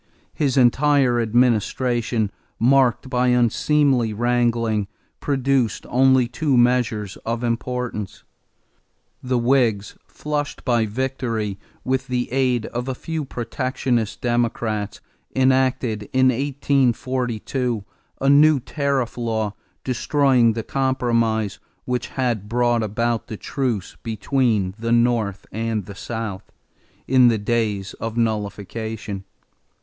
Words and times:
His 0.33 0.57
entire 0.57 1.21
administration, 1.21 2.31
marked 2.57 3.07
by 3.07 3.27
unseemly 3.27 4.13
wrangling, 4.13 4.87
produced 5.19 5.85
only 5.89 6.27
two 6.27 6.57
measures 6.57 7.17
of 7.17 7.43
importance. 7.43 8.23
The 9.21 9.37
Whigs, 9.37 9.95
flushed 10.07 10.65
by 10.65 10.87
victory, 10.87 11.59
with 11.83 12.07
the 12.07 12.31
aid 12.31 12.65
of 12.65 12.87
a 12.87 12.95
few 12.95 13.25
protectionist 13.25 14.21
Democrats, 14.21 15.01
enacted, 15.35 16.09
in 16.13 16.29
1842, 16.29 17.83
a 18.19 18.27
new 18.27 18.59
tariff 18.59 19.19
law 19.19 19.53
destroying 19.83 20.53
the 20.53 20.63
compromise 20.63 21.59
which 21.85 22.07
had 22.07 22.49
brought 22.49 22.81
about 22.81 23.27
the 23.27 23.37
truce 23.37 23.97
between 24.01 24.73
the 24.79 24.91
North 24.91 25.45
and 25.51 25.85
the 25.85 25.93
South, 25.93 26.51
in 27.07 27.27
the 27.27 27.37
days 27.37 27.93
of 27.99 28.17
nullification. 28.17 29.25